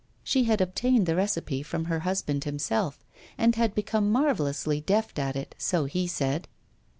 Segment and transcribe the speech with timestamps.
[0.23, 3.05] She had obtained the recipe from her husband himself,
[3.37, 6.47] and had become marvellously deft at it, so he said.